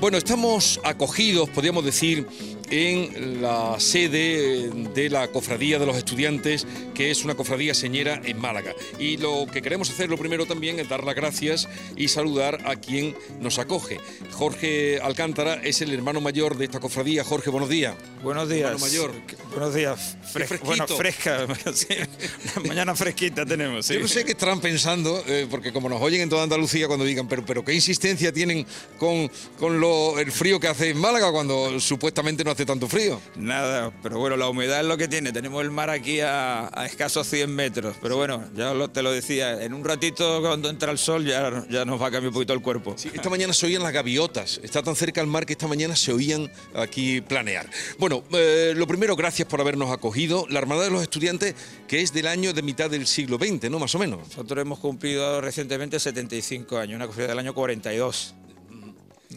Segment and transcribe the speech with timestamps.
[0.00, 2.26] Bueno, estamos acogidos, podríamos decir,
[2.70, 8.38] en la sede de la Cofradía de los Estudiantes, que es una cofradía señera en
[8.38, 8.74] Málaga.
[8.98, 12.76] Y lo que queremos hacer lo primero también es dar las gracias y saludar a
[12.76, 13.98] quien nos acoge.
[14.32, 17.24] Jorge Alcántara es el hermano mayor de esta cofradía.
[17.24, 17.94] Jorge, buenos días.
[18.22, 18.70] Buenos días.
[18.72, 19.12] Hermano mayor.
[19.50, 20.16] Buenos días.
[20.64, 21.46] bueno, fresca.
[22.66, 23.86] mañana fresquita tenemos.
[23.86, 23.94] Sí.
[23.94, 27.04] Yo no sé qué estarán pensando, eh, porque como nos oyen en toda Andalucía cuando
[27.04, 28.66] digan, pero, pero qué insistencia tienen
[28.98, 33.20] con, con lo, el frío que hace en Málaga cuando supuestamente no hace tanto frío.
[33.36, 35.32] Nada, pero bueno, la humedad es lo que tiene.
[35.32, 37.96] Tenemos el mar aquí a, escasos 100 metros.
[38.00, 41.84] Pero bueno, ya te lo decía, en un ratito cuando entra el sol ya, ya
[41.84, 42.94] nos va a cambiar un poquito el cuerpo.
[42.96, 44.60] esta mañana se oían las gaviotas.
[44.62, 47.68] Está tan cerca el mar que esta mañana se oían aquí planear.
[47.98, 50.46] Bueno, eh, lo primero, gracias por habernos acogido.
[50.48, 51.54] La Armada de los Estudiantes,
[51.88, 53.78] que es del año de mitad del siglo XX, ¿no?
[53.78, 54.20] Más o menos.
[54.28, 58.34] Nosotros hemos cumplido recientemente 75 años, una cofradía del año 42.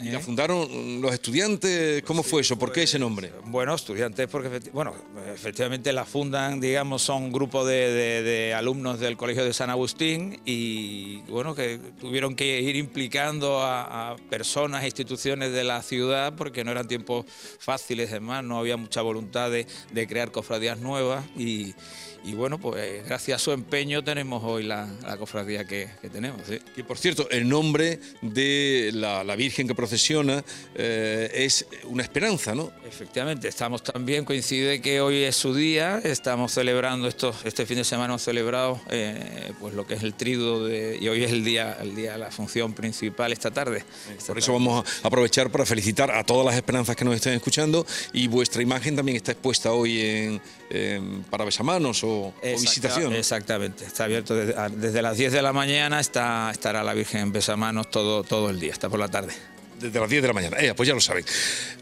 [0.04, 2.04] ¿Y la fundaron los estudiantes?
[2.04, 2.58] ¿Cómo fue eso?
[2.58, 3.32] ¿Por qué ese nombre?
[3.46, 4.94] Bueno, estudiantes porque bueno,
[5.34, 11.22] efectivamente la fundan, digamos, son un grupo de, alumnos del Colegio de San Agustín y
[11.30, 16.72] bueno, que tuvieron que ir implicando a, personas e instituciones de la ciudad porque no
[16.72, 17.26] eran tiempos
[17.60, 21.74] fáciles, además, no había mucha voluntad de, de crear cofradías nuevas y
[22.26, 24.88] y bueno, pues gracias a su empeño tenemos hoy la,
[25.20, 26.42] cofradía que, tenemos.
[26.78, 32.72] Y por cierto, el nombre de la, Virgen que procesiona eh, es una esperanza, ¿no?
[32.88, 37.84] Efectivamente, estamos también, coincide que hoy es su día, estamos celebrando, esto, este fin de
[37.84, 41.44] semana hemos celebrado eh, pues lo que es el trido de, y hoy es el
[41.44, 43.86] día, el día, la función principal esta tarde.
[44.26, 47.86] por eso vamos a aprovechar para felicitar a todas las esperanzas que nos estén escuchando
[48.14, 50.42] y vuestra imagen también está expuesta hoy en,
[51.30, 53.14] para besamanos o, visitación.
[53.14, 57.92] Exactamente, está abierto desde, las 10 de la mañana, está, estará la Virgen en besamanos
[57.92, 59.34] todo, todo el día, hasta por la tarde
[59.84, 60.58] desde las 10 de la mañana.
[60.60, 61.26] Eh, pues ya lo saben.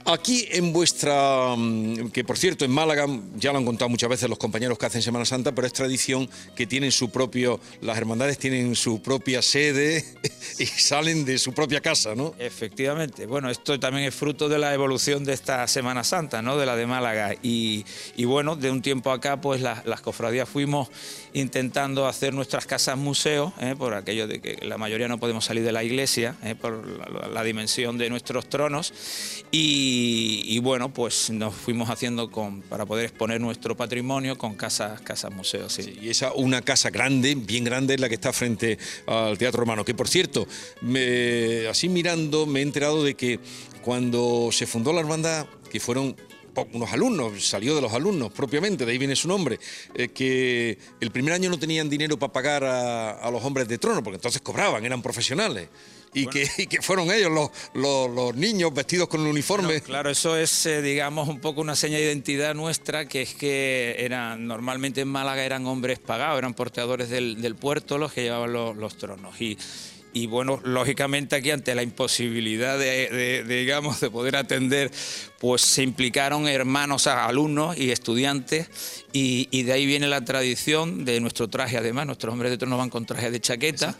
[0.05, 4.29] Aquí en vuestra, mm, que por cierto en Málaga, ya lo han contado muchas veces
[4.29, 8.37] los compañeros que hacen Semana Santa, pero es tradición que tienen su propio, las hermandades
[8.37, 10.03] tienen su propia sede
[10.59, 12.33] y salen de su propia casa, ¿no?
[12.39, 13.25] Efectivamente.
[13.25, 16.57] Bueno, esto también es fruto de la evolución de esta Semana Santa, ¿no?
[16.57, 17.35] De la de Málaga.
[17.41, 17.85] Y,
[18.25, 20.89] bueno, de un tiempo acá, pues las cofradías fuimos
[21.33, 23.75] intentando hacer nuestras casas museos, ¿eh?
[23.77, 26.55] por aquello de que la mayoría no podemos salir de la iglesia, ¿eh?
[26.55, 26.85] por
[27.29, 28.93] la dimensión de nuestros tronos
[29.51, 35.31] y, bueno, pues nos fuimos haciendo con, para poder exponer nuestro patrimonio con casas, casas
[35.31, 35.77] museos.
[35.79, 39.83] y esa una casa grande, bien grande, es la que está frente al Teatro Romano,
[39.85, 40.47] que por cierto,
[40.81, 43.39] me, así mirando me he enterado de que
[43.81, 46.15] cuando se fundó la hermandad, que fueron
[46.73, 49.59] unos alumnos, salió de los alumnos propiamente, de ahí viene su nombre,
[49.93, 54.03] eh, que el primer año no tenían dinero para pagar a, los hombres de trono,
[54.03, 55.69] porque entonces cobraban, eran profesionales.
[56.13, 59.79] Y, que, que, fueron ellos los, los, niños vestidos con el uniforme.
[59.81, 63.95] claro, eso es, eh, digamos, un poco una seña de identidad nuestra, que es que
[63.97, 68.51] eran, normalmente en Málaga eran hombres pagados, eran porteadores del, del puerto los que llevaban
[68.51, 69.39] los, los tronos.
[69.39, 69.57] Y
[70.13, 74.91] y bueno, lógicamente aquí ante la imposibilidad de, digamos, de poder atender,
[75.39, 78.69] pues se implicaron hermanos, alumnos y estudiantes
[79.13, 82.89] y, de ahí viene la tradición de nuestro traje, además, nuestros hombres de trono van
[82.89, 83.95] con traje de chaqueta.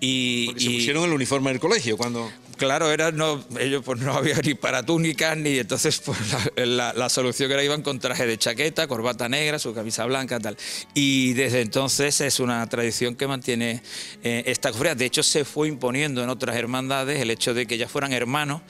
[0.00, 2.30] Y, se pusieron el uniforme del colegio cuando...
[2.58, 6.18] Claro, era, no, ellos pues no había ni para túnicas, ni entonces pues
[6.56, 10.56] la, solución era iban con traje de chaqueta, corbata negra, su camisa blanca, tal.
[10.92, 13.80] Y desde entonces es una tradición que mantiene
[14.24, 14.96] eh, esta cofradía.
[14.96, 18.62] De hecho, se fue imponiendo en otras hermandades el hecho de que ya fueran hermanos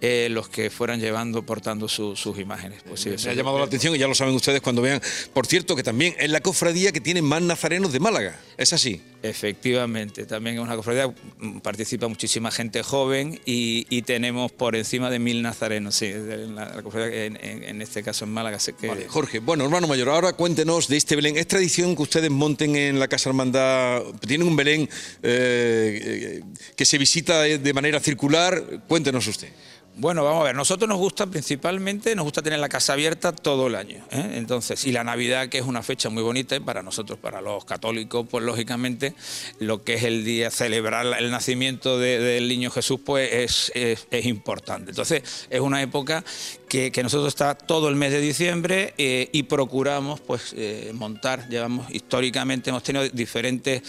[0.00, 2.82] eh, los que fueran llevando, portando sus imágenes.
[2.88, 5.02] Pues sí, Me ha llamado la atención y ya lo saben ustedes cuando vean.
[5.34, 8.40] Por cierto, que también es la cofradía que tiene más nazarenos de Málaga.
[8.56, 9.02] ¿Es así?
[9.24, 15.18] Efectivamente, también es una cofradía, mm, participa muchísima gente joven y, tenemos por encima de
[15.18, 16.12] mil nazarenos, sí,
[16.54, 18.58] la, cofradía en, este caso en Málaga.
[18.86, 21.38] Vale, Jorge, bueno, hermano mayor, ahora cuéntenos de este Belén.
[21.38, 24.02] ¿Es tradición que ustedes monten en la Casa Hermandad?
[24.20, 24.90] ¿Tienen un Belén
[25.22, 26.42] eh,
[26.76, 28.82] que se visita de manera circular?
[28.86, 29.48] Cuéntenos usted.
[29.96, 33.68] Bueno, vamos a ver, nosotros nos gusta principalmente, nos gusta tener la casa abierta todo
[33.68, 34.04] el año.
[34.10, 34.32] ¿eh?
[34.34, 38.26] Entonces, y la Navidad, que es una fecha muy bonita para nosotros, para los católicos,
[38.28, 39.14] pues lógicamente,
[39.60, 44.90] lo que es el día, celebrar el nacimiento del niño Jesús, pues es, importante.
[44.90, 46.24] Entonces, es una época
[46.68, 51.88] que, nosotros está todo el mes de diciembre eh, y procuramos pues eh, montar, llevamos
[51.94, 53.82] históricamente, hemos tenido diferentes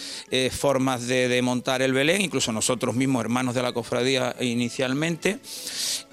[0.52, 5.40] formas de, de montar el Belén, incluso nosotros mismos, hermanos de la cofradía inicialmente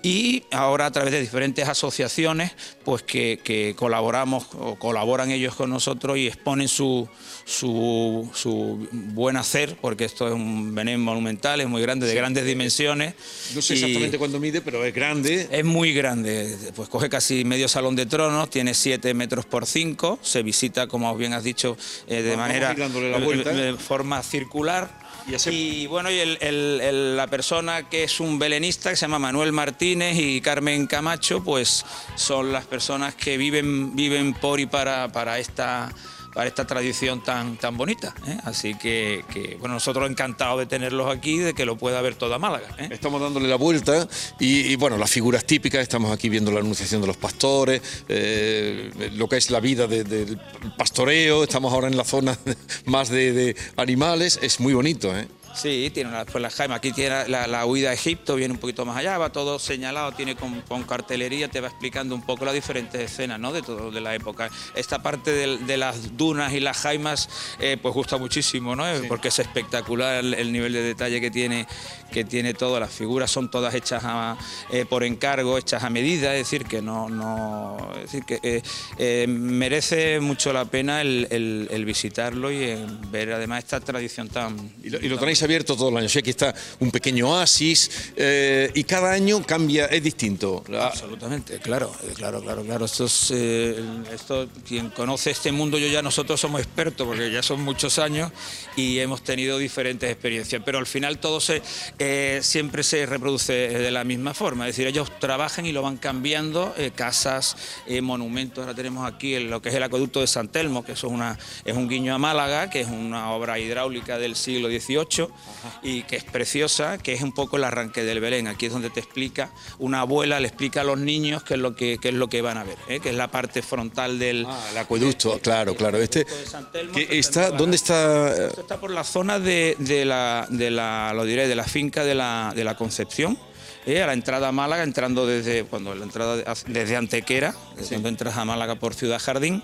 [0.02, 2.52] y ahora a través de diferentes asociaciones
[2.84, 7.08] pues que, que colaboramos o colaboran ellos con nosotros y exponen su,
[7.46, 12.46] su, su buen hacer, porque esto es un Belén monumental, es muy grande, de grandes
[12.46, 13.16] dimensiones.
[13.56, 15.48] No sé exactamente cuándo mide, pero es grande.
[15.52, 20.20] Es muy grande, pues coge casi medio salón de tronos, tiene 7 metros por 5,
[20.22, 21.78] se visita, como bien has dicho,
[22.08, 22.76] eh, de manera
[23.20, 23.52] vuelta.
[23.52, 25.03] de forma circular.
[25.52, 29.52] Y bueno, y el- el- la persona que es un belenista, que se llama Manuel
[29.54, 31.86] Martínez y Carmen Camacho, pues
[32.16, 35.92] son las personas que viven, viven por y para, para esta
[36.34, 38.14] para esta tradición tan, tan bonita.
[38.28, 38.38] ¿eh?
[38.44, 39.24] Así que,
[39.60, 42.68] bueno, nosotros encantados de tenerlos aquí, de que lo pueda ver toda Málaga.
[42.80, 42.90] ¿eh?
[42.92, 44.08] Estamos dándole la vuelta
[44.40, 49.28] y, bueno, las figuras típicas, estamos aquí viendo la anunciación de los pastores, eh, lo
[49.30, 50.40] que es la vida de- del
[50.78, 52.38] pastoreo, estamos ahora en la zona
[52.86, 55.14] más de, de animales, es muy bonito.
[55.56, 58.60] Sí, tiene una, pues la Jaime, aquí tiene la, la huida a Egipto, viene un
[58.60, 62.44] poquito más allá, va todo señalado, tiene con, con cartelería, te va explicando un poco
[62.46, 63.54] las diferentes escenas ¿no?
[63.54, 64.50] de todo de la época.
[64.76, 67.30] Esta parte del- de, las dunas y las jaimas,
[67.60, 68.84] eh, pues gusta muchísimo, ¿no?
[69.08, 71.68] porque es espectacular el, el nivel de detalle que tiene,
[72.12, 72.80] que tiene todo.
[72.80, 74.36] Las figuras son todas hechas a-
[74.72, 78.64] eh, por encargo, hechas a medida, es decir, que no, no es decir, que
[78.98, 82.76] eh, merece mucho la pena el, el- el visitarlo y
[83.12, 86.10] ver además esta tradición tan Y lo, y lo tenéis abierto todo el año.
[86.10, 90.64] Sí, aquí está un pequeño oasis eh, y cada año cambia, es distinto.
[90.80, 92.86] Absolutamente, claro, claro, claro, claro.
[92.86, 97.44] Esto es, eh, esto, quien conoce este mundo, yo ya nosotros somos expertos porque ya
[97.44, 98.32] son muchos años
[98.76, 101.62] y hemos tenido diferentes experiencias, pero al final todo se,
[102.00, 105.98] eh, siempre se reproduce de la misma forma, es decir, ellos trabajan y lo van
[105.98, 107.56] cambiando, casas,
[108.02, 111.14] monumentos, ahora tenemos aquí lo que es el acueducto de San Telmo, que eso es,
[111.14, 115.33] una, es un guiño a Málaga, que es una obra hidráulica del siglo XVIII
[115.82, 118.48] y que es preciosa, que es un poco el arranque del Belén.
[118.48, 121.76] Aquí es donde te explica, una abuela le explica a los niños qué es lo
[121.76, 123.00] que, qué es lo que van a ver, ¿eh?
[123.00, 124.46] que es la parte frontal del...
[124.48, 125.98] Ah, el acueducto, claro, claro.
[125.98, 126.26] Este,
[126.72, 128.48] Telmo, que está, ¿Dónde está?
[128.48, 132.04] Esto está por la zona de, de la, de la, lo diré, de la finca
[132.04, 133.38] de la, de la Concepción.
[133.86, 134.02] ¿Eh?
[134.02, 138.10] a la entrada a Málaga, entrando desde cuando la entrada de- desde Antequera, es cuando
[138.10, 139.62] entras a Málaga por Ciudad Jardín,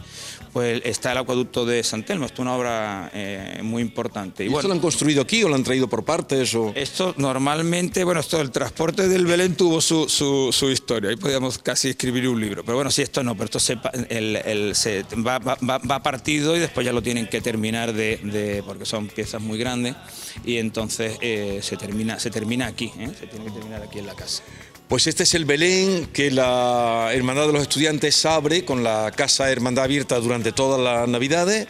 [0.53, 2.25] pues está el acueducto de San Telmo.
[2.25, 4.43] Esto es una obra eh, muy importante.
[4.43, 6.53] ¿Y Y esto bueno, lo han construido aquí o lo han traído por partes?
[6.55, 6.71] O...
[6.75, 11.57] esto normalmente, bueno, esto el transporte del Belén tuvo su, su, su historia, ahí podíamos
[11.59, 14.75] casi escribir un libro, pero bueno, si esto no, pero esto se, pa- el- el-
[14.75, 18.63] se va, va- va- va partido y después ya lo tienen que terminar de, de-
[18.65, 19.95] porque son piezas muy grandes
[20.43, 23.09] y entonces eh, se, termina, se termina aquí, ¿eh?
[23.19, 24.43] se tiene que terminar aquí en la casa.
[24.87, 29.51] Pues este es el Belén que la Hermandad de los Estudiantes abre con la Casa
[29.51, 31.67] Hermandad abierta durante todas las Navidades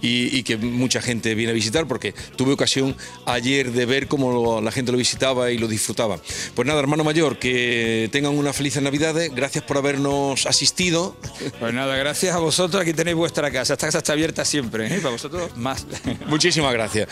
[0.00, 2.96] y, y que mucha gente viene a visitar porque tuve ocasión
[3.26, 6.20] ayer de ver cómo lo- la gente lo visitaba y lo disfrutaba.
[6.54, 9.34] Pues nada, hermano mayor, que tengan unas felices Navidades.
[9.34, 11.16] Gracias por habernos asistido.
[11.58, 14.98] Pues nada, gracias a vosotros, aquí tenéis vuestra casa, esta casa está abierta siempre, ¿eh?
[15.00, 15.88] para vosotros más.
[16.28, 17.08] Muchísimas gracias.